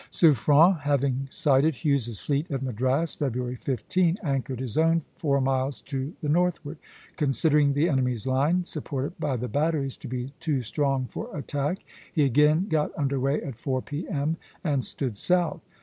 [0.09, 6.13] Suffren having sighted Hughes's fleet at Madras, February 15, anchored his own four miles to
[6.23, 6.79] the northward.
[7.17, 12.25] Considering the enemy's line, supported by the batteries, to be too strong for attack, he
[12.25, 15.61] again got under way at four P.M., and stood south.